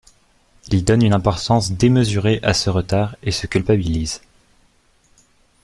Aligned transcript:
Il 0.71 0.83
donne 0.83 1.03
une 1.03 1.13
importance 1.13 1.73
démesurée 1.73 2.39
à 2.41 2.55
ce 2.55 2.71
retard 2.71 3.15
et 3.21 3.29
se 3.29 3.45
culpabilise. 3.45 4.21